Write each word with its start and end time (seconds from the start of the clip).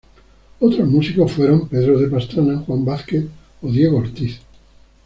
Otros 0.59 0.89
músicos 0.89 1.31
fueron 1.31 1.67
Pedro 1.67 1.99
de 1.99 2.07
Pastrana, 2.07 2.57
Juan 2.65 2.83
Vázquez 2.83 3.23
o 3.61 3.67
Diego 3.69 3.99
Ortiz. 3.99 4.39